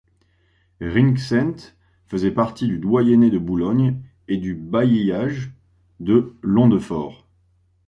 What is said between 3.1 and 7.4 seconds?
de Boulogne et du bailliage de Londefort.